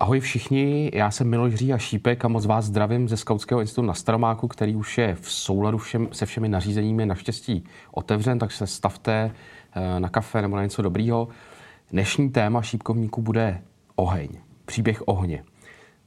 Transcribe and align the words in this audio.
Ahoj 0.00 0.20
všichni, 0.20 0.90
já 0.94 1.10
jsem 1.10 1.30
Miloš 1.30 1.54
Říha 1.54 1.78
Šípek 1.78 2.24
a 2.24 2.28
moc 2.28 2.46
vás 2.46 2.64
zdravím 2.64 3.08
ze 3.08 3.16
Skautského 3.16 3.60
institutu 3.60 3.86
na 3.86 3.94
Staromáku, 3.94 4.48
který 4.48 4.76
už 4.76 4.98
je 4.98 5.14
v 5.14 5.32
souladu 5.32 5.78
všem, 5.78 6.08
se 6.12 6.26
všemi 6.26 6.48
nařízeními 6.48 7.06
naštěstí 7.06 7.64
otevřen, 7.92 8.38
takže 8.38 8.56
se 8.56 8.66
stavte 8.66 9.30
eh, 9.74 10.00
na 10.00 10.08
kafe 10.08 10.42
nebo 10.42 10.56
na 10.56 10.62
něco 10.62 10.82
dobrýho. 10.82 11.28
Dnešní 11.90 12.30
téma 12.30 12.62
šípkovníku 12.62 13.22
bude 13.22 13.62
oheň, 13.94 14.28
příběh 14.64 15.02
ohně. 15.06 15.44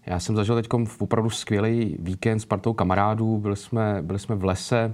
Já 0.06 0.20
jsem 0.20 0.36
zažil 0.36 0.56
teď 0.56 0.68
opravdu 1.00 1.30
skvělý 1.30 1.98
víkend 2.00 2.40
s 2.40 2.46
partou 2.46 2.74
kamarádů, 2.74 3.38
byli 3.38 3.56
jsme, 3.56 3.98
byli 4.02 4.20
jsme 4.20 4.36
v 4.36 4.44
lese, 4.44 4.94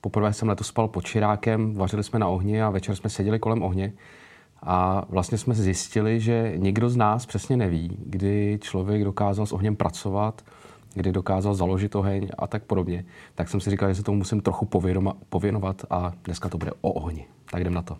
poprvé 0.00 0.32
jsem 0.32 0.48
letos 0.48 0.66
spal 0.66 0.88
pod 0.88 1.04
čirákem, 1.04 1.74
vařili 1.74 2.04
jsme 2.04 2.18
na 2.18 2.28
ohni 2.28 2.62
a 2.62 2.70
večer 2.70 2.96
jsme 2.96 3.10
seděli 3.10 3.38
kolem 3.38 3.62
ohně. 3.62 3.92
A 4.62 5.04
vlastně 5.08 5.38
jsme 5.38 5.54
zjistili, 5.54 6.20
že 6.20 6.52
nikdo 6.56 6.90
z 6.90 6.96
nás 6.96 7.26
přesně 7.26 7.56
neví, 7.56 7.96
kdy 8.06 8.58
člověk 8.62 9.04
dokázal 9.04 9.46
s 9.46 9.52
ohněm 9.52 9.76
pracovat, 9.76 10.42
kdy 10.94 11.12
dokázal 11.12 11.54
založit 11.54 11.94
oheň 11.94 12.28
a 12.38 12.46
tak 12.46 12.64
podobně. 12.64 13.04
Tak 13.34 13.48
jsem 13.48 13.60
si 13.60 13.70
říkal, 13.70 13.88
že 13.88 13.94
se 13.94 14.02
tomu 14.02 14.18
musím 14.18 14.40
trochu 14.40 14.68
pověnovat 15.28 15.84
a 15.90 16.12
dneska 16.24 16.48
to 16.48 16.58
bude 16.58 16.72
o 16.80 16.92
ohni. 16.92 17.26
Tak 17.50 17.60
jdem 17.60 17.74
na 17.74 17.82
to. 17.82 17.96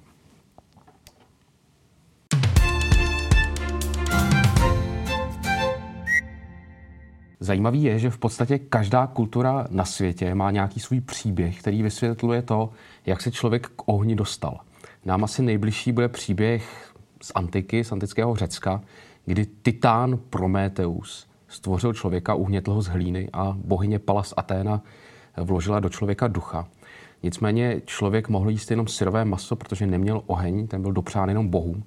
Zajímavý 7.40 7.82
je, 7.82 7.98
že 7.98 8.10
v 8.10 8.18
podstatě 8.18 8.58
každá 8.58 9.06
kultura 9.06 9.66
na 9.70 9.84
světě 9.84 10.34
má 10.34 10.50
nějaký 10.50 10.80
svůj 10.80 11.00
příběh, 11.00 11.60
který 11.60 11.82
vysvětluje 11.82 12.42
to, 12.42 12.70
jak 13.06 13.22
se 13.22 13.30
člověk 13.30 13.68
k 13.68 13.82
ohni 13.86 14.14
dostal. 14.16 14.60
Nám 15.06 15.24
asi 15.24 15.42
nejbližší 15.42 15.92
bude 15.92 16.08
příběh 16.08 16.94
z 17.22 17.32
antiky, 17.34 17.84
z 17.84 17.92
antického 17.92 18.36
Řecka, 18.36 18.80
kdy 19.26 19.46
titán 19.46 20.18
Prometeus 20.30 21.26
stvořil 21.48 21.92
člověka, 21.92 22.34
uhnětl 22.34 22.72
ho 22.72 22.82
z 22.82 22.86
hlíny 22.86 23.28
a 23.32 23.56
bohyně 23.64 23.98
Palas 23.98 24.34
Aténa 24.36 24.82
vložila 25.36 25.80
do 25.80 25.88
člověka 25.88 26.28
ducha. 26.28 26.68
Nicméně 27.22 27.80
člověk 27.84 28.28
mohl 28.28 28.50
jíst 28.50 28.70
jenom 28.70 28.86
syrové 28.86 29.24
maso, 29.24 29.56
protože 29.56 29.86
neměl 29.86 30.22
oheň, 30.26 30.66
ten 30.66 30.82
byl 30.82 30.92
dopřán 30.92 31.28
jenom 31.28 31.48
bohům. 31.48 31.84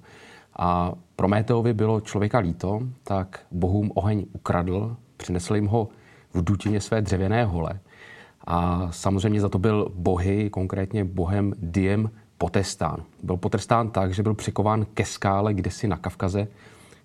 A 0.56 0.92
Prometeovi 1.16 1.74
bylo 1.74 2.00
člověka 2.00 2.38
líto, 2.38 2.80
tak 3.04 3.40
bohům 3.50 3.90
oheň 3.94 4.26
ukradl, 4.32 4.96
přinesl 5.16 5.54
jim 5.54 5.66
ho 5.66 5.88
v 6.34 6.44
dutině 6.44 6.80
své 6.80 7.02
dřevěné 7.02 7.44
hole. 7.44 7.80
A 8.46 8.88
samozřejmě 8.92 9.40
za 9.40 9.48
to 9.48 9.58
byl 9.58 9.92
bohy, 9.94 10.50
konkrétně 10.50 11.04
bohem 11.04 11.52
Diem 11.58 12.10
potrestán. 12.40 13.04
Byl 13.22 13.36
potrestán 13.36 13.90
tak, 13.90 14.14
že 14.14 14.22
byl 14.22 14.34
přikován 14.34 14.86
ke 14.94 15.04
skále 15.04 15.54
kdysi 15.54 15.88
na 15.88 15.96
Kavkaze 15.96 16.48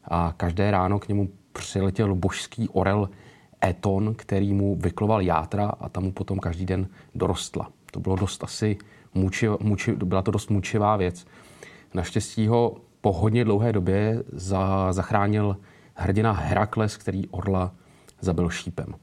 a 0.03 0.33
každé 0.37 0.71
ráno 0.71 0.99
k 0.99 1.07
němu 1.07 1.29
přiletěl 1.53 2.15
božský 2.15 2.69
orel 2.69 3.09
Eton, 3.65 4.15
který 4.15 4.53
mu 4.53 4.75
vykloval 4.75 5.21
játra 5.21 5.67
a 5.79 5.89
tam 5.89 6.03
mu 6.03 6.11
potom 6.11 6.39
každý 6.39 6.65
den 6.65 6.87
dorostla. 7.15 7.69
To 7.91 7.99
bylo 7.99 8.15
dost 8.15 8.43
asi 8.43 8.77
muči, 9.13 9.47
muči, 9.59 9.91
byla 9.91 10.21
to 10.21 10.31
dost 10.31 10.49
mučivá 10.49 10.95
věc. 10.97 11.25
Naštěstí 11.93 12.47
ho 12.47 12.75
po 13.01 13.13
hodně 13.13 13.45
dlouhé 13.45 13.73
době 13.73 14.23
za, 14.31 14.93
zachránil 14.93 15.57
hrdina 15.93 16.31
Herakles, 16.31 16.97
který 16.97 17.27
orla 17.27 17.71
zabil 18.21 18.49
šípem. 18.49 18.95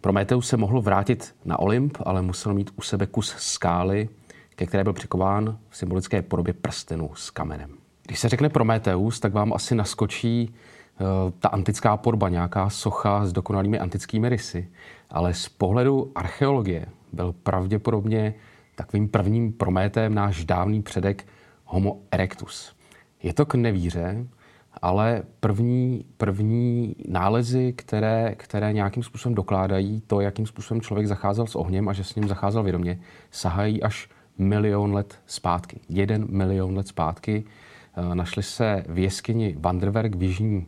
Prometeus 0.00 0.48
se 0.48 0.56
mohl 0.56 0.80
vrátit 0.80 1.34
na 1.44 1.58
Olymp, 1.58 1.98
ale 2.04 2.22
musel 2.22 2.54
mít 2.54 2.70
u 2.76 2.82
sebe 2.82 3.06
kus 3.06 3.34
skály, 3.38 4.08
ke 4.56 4.66
které 4.66 4.84
byl 4.84 4.92
přikován 4.92 5.58
v 5.68 5.76
symbolické 5.76 6.22
podobě 6.22 6.54
prstenu 6.54 7.10
s 7.14 7.30
kamenem. 7.30 7.70
Když 8.06 8.18
se 8.18 8.28
řekne 8.28 8.48
Prometeus, 8.48 9.20
tak 9.20 9.32
vám 9.32 9.52
asi 9.52 9.74
naskočí 9.74 10.54
uh, 11.00 11.06
ta 11.38 11.48
antická 11.48 11.96
porba, 11.96 12.28
nějaká 12.28 12.70
socha 12.70 13.26
s 13.26 13.32
dokonalými 13.32 13.78
antickými 13.78 14.28
rysy. 14.28 14.68
Ale 15.10 15.34
z 15.34 15.48
pohledu 15.48 16.12
archeologie 16.14 16.86
byl 17.12 17.32
pravděpodobně 17.42 18.34
takovým 18.74 19.08
prvním 19.08 19.52
Prométem 19.52 20.14
náš 20.14 20.44
dávný 20.44 20.82
předek 20.82 21.26
Homo 21.64 21.98
erectus. 22.10 22.76
Je 23.22 23.32
to 23.32 23.46
k 23.46 23.54
nevíře, 23.54 24.26
ale 24.82 25.22
první, 25.40 26.04
první 26.16 26.96
nálezy, 27.08 27.72
které, 27.72 28.34
které 28.36 28.72
nějakým 28.72 29.02
způsobem 29.02 29.34
dokládají 29.34 30.00
to, 30.06 30.20
jakým 30.20 30.46
způsobem 30.46 30.80
člověk 30.80 31.06
zacházel 31.06 31.46
s 31.46 31.56
ohněm 31.56 31.88
a 31.88 31.92
že 31.92 32.04
s 32.04 32.14
ním 32.14 32.28
zacházel 32.28 32.62
vědomě, 32.62 32.98
sahají 33.30 33.82
až 33.82 34.08
milion 34.38 34.94
let 34.94 35.18
zpátky. 35.26 35.80
Jeden 35.88 36.26
milion 36.28 36.76
let 36.76 36.88
zpátky. 36.88 37.44
Eh, 37.96 38.14
našli 38.14 38.42
se 38.42 38.84
v 38.88 38.98
jeskyni 38.98 39.56
Vanderwerk 39.58 40.14
v 40.14 40.22
jižní 40.22 40.66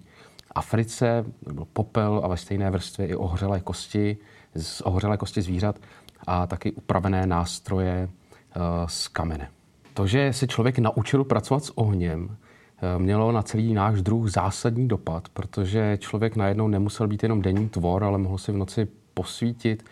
Africe, 0.53 1.25
byl 1.53 1.67
popel 1.73 2.21
a 2.25 2.29
ve 2.29 2.37
stejné 2.37 2.71
vrstvě 2.71 3.07
i 3.07 3.15
ohřelé 3.15 3.61
kosti, 3.61 4.17
z 4.55 4.81
ohřelé 4.81 5.17
kosti 5.17 5.43
zvířat 5.43 5.77
a 6.27 6.47
taky 6.47 6.73
upravené 6.73 7.27
nástroje 7.27 8.09
eh, 8.09 8.61
z 8.87 9.09
kamene. 9.09 9.51
To, 9.95 10.07
že 10.07 10.33
se 10.33 10.47
člověk 10.47 10.79
naučil 10.79 11.25
pracovat 11.25 11.65
s 11.65 11.79
ohněm, 11.79 12.37
eh, 12.37 12.99
mělo 12.99 13.33
na 13.33 13.43
celý 13.43 13.75
náš 13.75 14.03
druh 14.03 14.29
zásadní 14.29 14.89
dopad, 14.89 15.29
protože 15.29 15.99
člověk 16.01 16.37
najednou 16.37 16.69
nemusel 16.69 17.09
být 17.09 17.23
jenom 17.23 17.43
denní 17.43 17.69
tvor, 17.69 18.05
ale 18.05 18.19
mohl 18.19 18.39
si 18.39 18.53
v 18.53 18.57
noci 18.57 18.89
posvítit, 19.15 19.85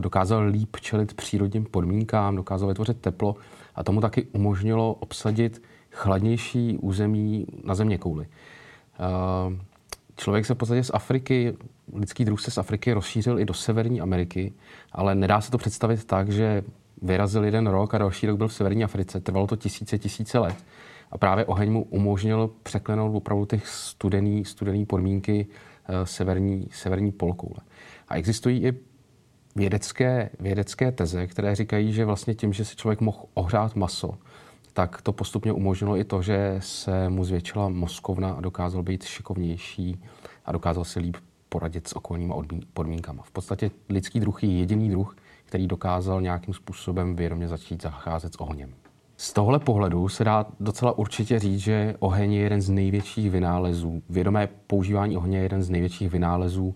dokázal 0.00 0.42
líp 0.42 0.76
čelit 0.80 1.14
přírodním 1.14 1.64
podmínkám, 1.64 2.36
dokázal 2.36 2.68
vytvořit 2.68 3.00
teplo 3.00 3.36
a 3.74 3.84
tomu 3.84 4.00
taky 4.00 4.26
umožnilo 4.32 4.94
obsadit 4.94 5.62
chladnější 5.90 6.78
území 6.78 7.46
na 7.64 7.74
země 7.74 7.98
kouli. 7.98 8.26
Eh, 8.26 9.58
člověk 10.16 10.46
se 10.46 10.54
v 10.54 10.58
podstatě 10.58 10.84
z 10.84 10.90
Afriky, 10.94 11.56
lidský 11.94 12.24
druh 12.24 12.40
se 12.40 12.50
z 12.50 12.58
Afriky 12.58 12.92
rozšířil 12.92 13.38
i 13.38 13.44
do 13.44 13.54
Severní 13.54 14.00
Ameriky, 14.00 14.52
ale 14.92 15.14
nedá 15.14 15.40
se 15.40 15.50
to 15.50 15.58
představit 15.58 16.04
tak, 16.04 16.30
že 16.30 16.62
vyrazil 17.02 17.44
jeden 17.44 17.66
rok 17.66 17.94
a 17.94 17.98
další 17.98 18.26
rok 18.26 18.38
byl 18.38 18.48
v 18.48 18.54
Severní 18.54 18.84
Africe. 18.84 19.20
Trvalo 19.20 19.46
to 19.46 19.56
tisíce, 19.56 19.98
tisíce 19.98 20.38
let. 20.38 20.64
A 21.10 21.18
právě 21.18 21.44
oheň 21.44 21.72
mu 21.72 21.82
umožnil 21.82 22.50
překlenout 22.62 23.16
opravdu 23.16 23.44
těch 23.44 23.68
studený, 23.68 24.44
studený 24.44 24.86
podmínky 24.86 25.46
uh, 25.46 25.94
severní, 26.04 26.68
severní 26.72 27.12
polkoule. 27.12 27.60
A 28.08 28.16
existují 28.16 28.64
i 28.64 28.72
vědecké, 29.56 30.30
vědecké 30.40 30.92
teze, 30.92 31.26
které 31.26 31.54
říkají, 31.54 31.92
že 31.92 32.04
vlastně 32.04 32.34
tím, 32.34 32.52
že 32.52 32.64
si 32.64 32.76
člověk 32.76 33.00
mohl 33.00 33.18
ohřát 33.34 33.76
maso, 33.76 34.14
tak 34.72 35.02
to 35.02 35.12
postupně 35.12 35.52
umožnilo 35.52 35.96
i 35.96 36.04
to, 36.04 36.22
že 36.22 36.56
se 36.58 37.08
mu 37.08 37.24
zvětšila 37.24 37.68
mozkovna 37.68 38.32
a 38.32 38.40
dokázal 38.40 38.82
být 38.82 39.04
šikovnější 39.04 40.02
a 40.44 40.52
dokázal 40.52 40.84
si 40.84 41.00
líp 41.00 41.16
poradit 41.48 41.88
s 41.88 41.96
okolníma 41.96 42.36
podmínkama. 42.74 43.22
V 43.22 43.30
podstatě 43.30 43.70
lidský 43.88 44.20
druh 44.20 44.44
je 44.44 44.58
jediný 44.58 44.90
druh, 44.90 45.16
který 45.44 45.66
dokázal 45.66 46.20
nějakým 46.20 46.54
způsobem 46.54 47.16
vědomě 47.16 47.48
začít 47.48 47.82
zacházet 47.82 48.34
s 48.34 48.40
ohněm. 48.40 48.74
Z 49.16 49.32
tohle 49.32 49.58
pohledu 49.58 50.08
se 50.08 50.24
dá 50.24 50.46
docela 50.60 50.98
určitě 50.98 51.38
říct, 51.38 51.58
že 51.58 51.94
oheň 51.98 52.32
je 52.32 52.42
jeden 52.42 52.60
z 52.60 52.70
největších 52.70 53.30
vynálezů. 53.30 54.02
Vědomé 54.10 54.48
používání 54.66 55.16
ohně 55.16 55.38
je 55.38 55.42
jeden 55.42 55.62
z 55.62 55.70
největších 55.70 56.10
vynálezů 56.10 56.74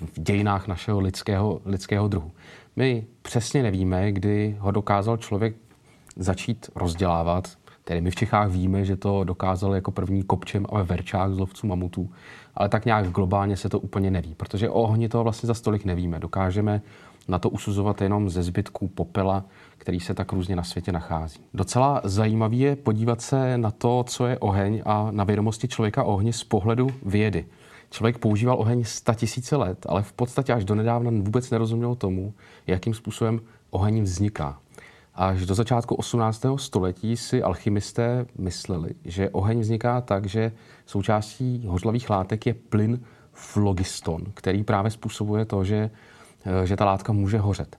v 0.00 0.20
dějinách 0.20 0.68
našeho 0.68 1.00
lidského, 1.00 1.60
lidského 1.64 2.08
druhu. 2.08 2.30
My 2.76 3.04
přesně 3.22 3.62
nevíme, 3.62 4.12
kdy 4.12 4.56
ho 4.60 4.70
dokázal 4.70 5.16
člověk 5.16 5.56
začít 6.16 6.70
rozdělávat. 6.74 7.48
Tedy 7.84 8.00
my 8.00 8.10
v 8.10 8.14
Čechách 8.14 8.50
víme, 8.50 8.84
že 8.84 8.96
to 8.96 9.24
dokázal 9.24 9.74
jako 9.74 9.90
první 9.90 10.22
kopčem 10.22 10.66
a 10.72 10.82
verčák 10.82 11.34
z 11.34 11.38
lovců 11.38 11.66
mamutů, 11.66 12.10
ale 12.54 12.68
tak 12.68 12.84
nějak 12.84 13.10
globálně 13.10 13.56
se 13.56 13.68
to 13.68 13.80
úplně 13.80 14.10
neví, 14.10 14.34
protože 14.34 14.68
o 14.68 14.82
ohni 14.82 15.08
toho 15.08 15.24
vlastně 15.24 15.46
za 15.46 15.54
stolik 15.54 15.84
nevíme. 15.84 16.18
Dokážeme 16.18 16.82
na 17.28 17.38
to 17.38 17.50
usuzovat 17.50 18.00
jenom 18.02 18.30
ze 18.30 18.42
zbytků 18.42 18.88
popela, 18.88 19.44
který 19.78 20.00
se 20.00 20.14
tak 20.14 20.32
různě 20.32 20.56
na 20.56 20.62
světě 20.62 20.92
nachází. 20.92 21.40
Docela 21.54 22.00
zajímavé 22.04 22.56
je 22.56 22.76
podívat 22.76 23.20
se 23.20 23.58
na 23.58 23.70
to, 23.70 24.04
co 24.08 24.26
je 24.26 24.38
oheň 24.38 24.82
a 24.84 25.08
na 25.10 25.24
vědomosti 25.24 25.68
člověka 25.68 26.04
o 26.04 26.14
ohni 26.14 26.32
z 26.32 26.44
pohledu 26.44 26.86
vědy. 27.02 27.46
Člověk 27.90 28.18
používal 28.18 28.56
oheň 28.58 28.84
100 28.84 29.14
tisíce 29.14 29.56
let, 29.56 29.86
ale 29.88 30.02
v 30.02 30.12
podstatě 30.12 30.52
až 30.52 30.64
donedávna 30.64 31.10
vůbec 31.10 31.50
nerozuměl 31.50 31.94
tomu, 31.94 32.34
jakým 32.66 32.94
způsobem 32.94 33.40
oheň 33.70 34.02
vzniká. 34.02 34.58
Až 35.14 35.46
do 35.46 35.54
začátku 35.54 35.94
18. 35.94 36.46
století 36.56 37.16
si 37.16 37.42
alchymisté 37.42 38.26
mysleli, 38.38 38.90
že 39.04 39.30
oheň 39.30 39.60
vzniká 39.60 40.00
tak, 40.00 40.26
že 40.26 40.52
součástí 40.86 41.64
hořlavých 41.66 42.10
látek 42.10 42.46
je 42.46 42.54
plyn 42.54 43.00
flogiston, 43.32 44.24
který 44.34 44.64
právě 44.64 44.90
způsobuje 44.90 45.44
to, 45.44 45.64
že, 45.64 45.90
že 46.64 46.76
ta 46.76 46.84
látka 46.84 47.12
může 47.12 47.38
hořet. 47.38 47.76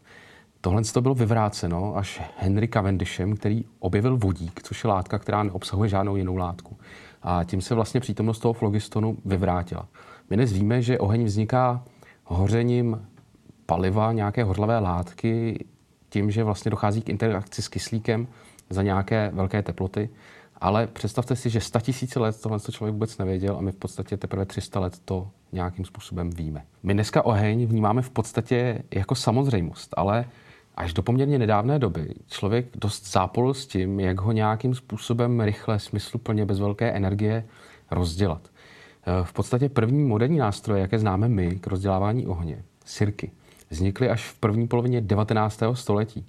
Tohle 0.61 0.81
to 0.83 1.01
bylo 1.01 1.15
vyvráceno 1.15 1.97
až 1.97 2.21
Henry 2.37 2.67
Cavendishem, 2.67 3.35
který 3.35 3.65
objevil 3.79 4.17
vodík, 4.17 4.63
což 4.63 4.83
je 4.83 4.89
látka, 4.89 5.19
která 5.19 5.43
neobsahuje 5.43 5.89
žádnou 5.89 6.15
jinou 6.15 6.35
látku. 6.35 6.77
A 7.23 7.43
tím 7.43 7.61
se 7.61 7.75
vlastně 7.75 7.99
přítomnost 7.99 8.39
toho 8.39 8.53
flogistonu 8.53 9.17
vyvrátila. 9.25 9.87
My 10.29 10.35
dnes 10.35 10.53
víme, 10.53 10.81
že 10.81 10.99
oheň 10.99 11.23
vzniká 11.23 11.83
hořením 12.25 13.07
paliva, 13.65 14.11
nějaké 14.11 14.43
hořlavé 14.43 14.79
látky, 14.79 15.65
tím, 16.09 16.31
že 16.31 16.43
vlastně 16.43 16.71
dochází 16.71 17.01
k 17.01 17.09
interakci 17.09 17.61
s 17.61 17.67
kyslíkem 17.67 18.27
za 18.69 18.83
nějaké 18.83 19.31
velké 19.33 19.61
teploty 19.61 20.09
Ale 20.61 20.87
představte 20.87 21.35
si, 21.35 21.49
že 21.49 21.61
100 21.61 21.79
tisíce 21.79 22.19
let 22.19 22.41
tohle 22.41 22.59
člověk 22.59 22.93
vůbec 22.93 23.17
nevěděl 23.17 23.57
a 23.57 23.61
my 23.61 23.71
v 23.71 23.75
podstatě 23.75 24.17
teprve 24.17 24.45
300 24.45 24.79
let 24.79 24.99
to 25.05 25.27
nějakým 25.51 25.85
způsobem 25.85 26.29
víme. 26.29 26.65
My 26.83 26.93
dneska 26.93 27.25
oheň 27.25 27.65
vnímáme 27.65 28.01
v 28.01 28.09
podstatě 28.09 28.83
jako 28.93 29.15
samozřejmost, 29.15 29.93
ale 29.97 30.25
až 30.75 30.93
do 30.93 31.03
poměrně 31.03 31.39
nedávné 31.39 31.79
doby 31.79 32.13
člověk 32.27 32.65
dost 32.77 33.11
zápolil 33.11 33.53
s 33.53 33.67
tím, 33.67 33.99
jak 33.99 34.21
ho 34.21 34.31
nějakým 34.31 34.75
způsobem 34.75 35.41
rychle, 35.41 35.79
smysluplně, 35.79 36.45
bez 36.45 36.59
velké 36.59 36.91
energie 36.91 37.43
rozdělat. 37.91 38.41
Eh, 38.47 39.23
v 39.23 39.33
podstatě 39.33 39.69
první 39.69 40.03
moderní 40.03 40.37
nástroje, 40.37 40.81
jaké 40.81 40.99
známe 40.99 41.29
my 41.29 41.55
k 41.55 41.67
rozdělávání 41.67 42.27
ohně, 42.27 42.63
sirky, 42.85 43.31
vznikly 43.69 44.09
až 44.09 44.29
v 44.29 44.39
první 44.39 44.67
polovině 44.67 45.01
19. 45.01 45.75
století. 45.75 46.25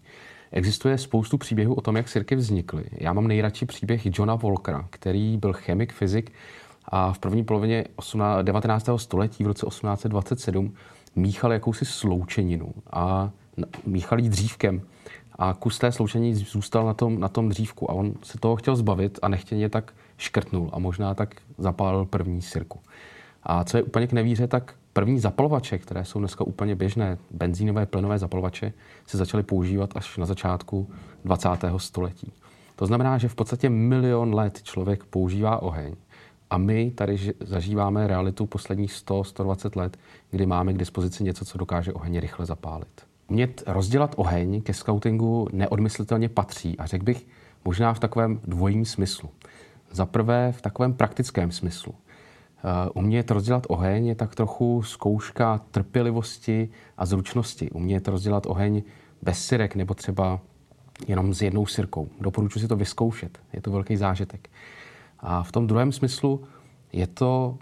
Existuje 0.53 0.99
spoustu 0.99 1.39
příběhů 1.39 1.75
o 1.75 1.81
tom, 1.81 1.97
jak 1.97 2.09
sirky 2.09 2.37
vznikly. 2.37 2.85
Já 2.93 3.13
mám 3.13 3.29
nejradši 3.29 3.67
příběh 3.67 4.19
Johna 4.19 4.35
Volkera, 4.35 4.87
který 4.91 5.37
byl 5.37 5.53
chemik, 5.53 5.93
fyzik 5.93 6.33
a 6.85 7.13
v 7.13 7.19
první 7.19 7.45
polovině 7.45 7.85
19. 8.43 8.89
století 8.97 9.45
v 9.45 9.47
roce 9.47 9.67
1827 9.67 10.75
míchal 11.17 11.53
jakousi 11.53 11.85
sloučeninu 11.85 12.73
a 12.93 13.31
míchal 13.87 14.21
ji 14.21 14.29
dřívkem. 14.29 14.83
A 15.39 15.55
kus 15.55 15.79
té 15.79 15.93
sloučení 15.93 16.35
zůstal 16.35 16.87
na 16.87 16.95
tom, 16.95 17.21
na 17.21 17.29
tom 17.29 17.49
dřívku 17.49 17.91
a 17.91 17.95
on 17.95 18.15
se 18.23 18.39
toho 18.39 18.57
chtěl 18.57 18.77
zbavit 18.77 19.19
a 19.23 19.29
nechtěně 19.29 19.69
tak 19.69 19.93
škrtnul 20.17 20.71
a 20.73 20.79
možná 20.79 21.15
tak 21.15 21.35
zapálil 21.59 22.05
první 22.05 22.43
sirku. 22.43 22.81
A 23.43 23.65
co 23.65 23.77
je 23.77 23.83
úplně 23.83 24.07
k 24.07 24.13
nevíře, 24.13 24.47
tak 24.47 24.75
první 24.93 25.19
zapalovače, 25.19 25.79
které 25.79 26.05
jsou 26.05 26.19
dneska 26.19 26.45
úplně 26.45 26.75
běžné, 26.75 27.19
benzínové 27.31 27.87
plynové 27.87 28.19
zapalovače, 28.19 28.73
se 29.07 29.19
začaly 29.19 29.43
používat 29.43 29.97
až 29.97 30.17
na 30.17 30.27
začátku 30.27 30.91
20. 31.25 31.49
století. 31.77 32.33
To 32.77 32.87
znamená, 32.87 33.19
že 33.19 33.29
v 33.29 33.35
podstatě 33.35 33.71
milion 33.71 34.35
let 34.35 34.63
člověk 34.63 35.05
používá 35.05 35.63
oheň 35.63 35.95
a 36.51 36.59
my 36.59 36.91
tady 36.91 37.35
zažíváme 37.41 38.07
realitu 38.07 38.47
posledních 38.47 38.93
100-120 38.93 39.77
let, 39.77 39.99
kdy 40.31 40.47
máme 40.47 40.73
k 40.73 40.79
dispozici 40.79 41.25
něco, 41.25 41.45
co 41.45 41.59
dokáže 41.59 41.93
oheň 41.93 42.19
rychle 42.19 42.47
zapálit. 42.47 43.12
Umět 43.33 43.63
rozdělat 43.67 44.15
oheň 44.17 44.63
ke 44.63 44.75
scoutingu 44.75 45.49
neodmyslitelně 45.53 46.29
patří 46.29 46.79
a 46.79 46.87
řekl 46.87 47.05
bych 47.05 47.27
možná 47.65 47.95
v 47.95 47.99
takovém 47.99 48.41
dvojím 48.45 48.85
smyslu. 48.85 49.29
Za 49.91 50.07
prvé 50.07 50.53
v 50.53 50.63
takovém 50.63 50.93
praktickém 50.93 51.53
smyslu. 51.53 51.95
Eh, 51.95 52.91
umět 52.95 53.31
rozdělat 53.31 53.67
oheň 53.69 54.07
je 54.07 54.15
tak 54.15 54.35
trochu 54.35 54.83
zkouška 54.83 55.61
trpělivosti 55.71 56.69
a 56.97 57.07
zručnosti. 57.07 57.71
Umět 57.71 58.09
rozdělat 58.09 58.47
oheň 58.47 58.83
bez 59.23 59.45
syrek 59.45 59.75
nebo 59.75 59.95
třeba 59.95 60.41
jenom 61.09 61.35
s 61.35 61.43
jednou 61.43 61.67
sirkou. 61.67 62.09
Doporučuji 62.21 62.61
si 62.61 62.69
to 62.69 62.77
vyzkoušet. 62.77 63.39
Je 63.53 63.61
to 63.61 63.71
velký 63.71 63.97
zážitek. 63.97 64.51
A 65.21 65.43
v 65.43 65.53
tom 65.53 65.67
druhém 65.67 65.93
smyslu 65.93 66.45
je 66.93 67.07
to 67.07 67.59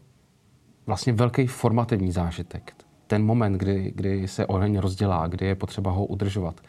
vlastně 0.87 1.13
velký 1.13 1.47
formativní 1.47 2.13
zážitek. 2.13 2.75
Ten 3.11 3.25
moment, 3.25 3.53
kdy, 3.53 3.93
kdy 3.95 4.29
se 4.29 4.47
oheň 4.47 4.79
rozdělá, 4.79 5.27
kdy 5.27 5.47
je 5.47 5.55
potřeba 5.55 5.91
ho 5.91 6.05
udržovat. 6.05 6.61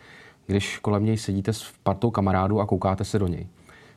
Když 0.47 0.77
kolem 0.77 1.05
něj 1.05 1.17
sedíte 1.17 1.53
s 1.53 1.73
partou 1.83 2.11
kamarádů 2.11 2.59
a 2.59 2.65
koukáte 2.65 3.03
se 3.03 3.19
do 3.19 3.27
něj 3.27 3.47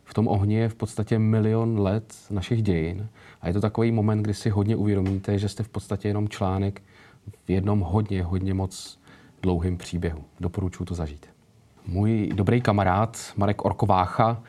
v 0.05 0.15
tom 0.15 0.29
ohni 0.29 0.55
je 0.55 0.69
v 0.69 0.75
podstatě 0.75 1.19
milion 1.19 1.81
let 1.81 2.15
našich 2.31 2.63
dějin 2.63 3.09
a 3.43 3.49
je 3.49 3.55
to 3.55 3.61
takový 3.61 3.93
moment, 3.93 4.23
kdy 4.23 4.35
si 4.35 4.51
hodně 4.51 4.77
uvědomíte, 4.77 5.39
že 5.39 5.49
jste 5.49 5.63
v 5.63 5.69
podstatě 5.69 6.09
jenom 6.09 6.29
článek 6.29 6.83
v 7.45 7.51
jednom 7.51 7.81
hodně, 7.81 8.23
hodně 8.23 8.55
moc 8.55 9.01
dlouhým 9.43 9.79
příběhu. 9.79 10.25
Doporučuji 10.41 10.85
to 10.85 10.95
zažít. 10.95 11.27
Můj 11.87 12.31
dobrý 12.35 12.61
kamarád 12.61 13.33
Marek 13.37 13.65
Orkovácha, 13.65 14.43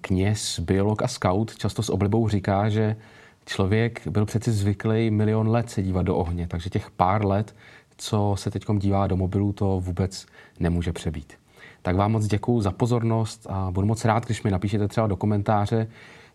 kněz, 0.00 0.60
biolog 0.60 1.02
a 1.02 1.08
scout, 1.08 1.56
často 1.56 1.82
s 1.82 1.90
oblibou 1.90 2.28
říká, 2.28 2.68
že 2.68 2.96
člověk 3.48 4.06
byl 4.06 4.26
přeci 4.26 4.52
zvyklý 4.52 5.10
milion 5.10 5.48
let 5.48 5.70
se 5.70 5.82
dívat 5.82 6.02
do 6.02 6.16
ohně, 6.16 6.46
takže 6.46 6.70
těch 6.70 6.90
pár 6.90 7.26
let, 7.26 7.56
co 7.96 8.34
se 8.38 8.50
teď 8.50 8.64
dívá 8.78 9.06
do 9.06 9.16
mobilu, 9.16 9.52
to 9.52 9.80
vůbec 9.80 10.26
nemůže 10.60 10.92
přebít 10.92 11.32
tak 11.82 11.96
vám 11.96 12.12
moc 12.12 12.26
děkuji 12.26 12.60
za 12.60 12.70
pozornost 12.70 13.46
a 13.50 13.70
budu 13.70 13.86
moc 13.86 14.04
rád, 14.04 14.26
když 14.26 14.42
mi 14.42 14.50
napíšete 14.50 14.88
třeba 14.88 15.06
do 15.06 15.16
komentáře, 15.16 15.86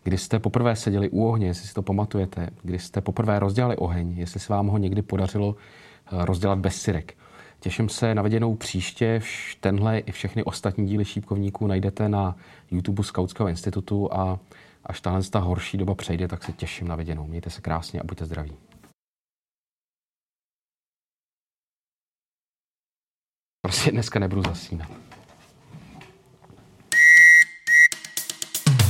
kdy 0.03 0.17
jste 0.17 0.39
poprvé 0.39 0.75
seděli 0.75 1.09
u 1.09 1.27
ohně, 1.27 1.47
jestli 1.47 1.67
si 1.67 1.73
to 1.73 1.81
pamatujete, 1.81 2.49
kdy 2.63 2.79
jste 2.79 3.01
poprvé 3.01 3.39
rozdělali 3.39 3.77
oheň, 3.77 4.13
jestli 4.17 4.39
se 4.39 4.53
vám 4.53 4.67
ho 4.67 4.77
někdy 4.77 5.01
podařilo 5.01 5.55
eh, 5.55 6.25
rozdělat 6.25 6.59
bez 6.59 6.75
syrek. 6.75 7.13
Těším 7.59 7.89
se 7.89 8.15
na 8.15 8.21
viděnou 8.21 8.55
příště. 8.55 9.21
Tenhle 9.59 9.99
i 9.99 10.11
všechny 10.11 10.43
ostatní 10.43 10.87
díly 10.87 11.05
šípkovníků 11.05 11.67
najdete 11.67 12.09
na 12.09 12.35
YouTube 12.71 13.03
Skautského 13.03 13.49
institutu 13.49 14.13
a 14.13 14.39
až 14.85 15.01
tahle 15.01 15.23
ta 15.23 15.39
horší 15.39 15.77
doba 15.77 15.95
přejde, 15.95 16.27
tak 16.27 16.43
se 16.43 16.53
těším 16.53 16.87
na 16.87 16.95
viděnou. 16.95 17.27
Mějte 17.27 17.49
se 17.49 17.61
krásně 17.61 17.99
a 17.99 18.03
buďte 18.03 18.25
zdraví. 18.25 18.57
Prostě 23.61 23.91
dneska 23.91 24.19
nebudu 24.19 24.43
zasínat. 24.47 24.89